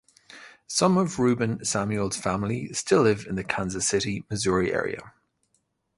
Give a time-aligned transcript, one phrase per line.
[0.65, 5.13] Some of Reuben Samuel's family still live in the Kansas City, Missouri area.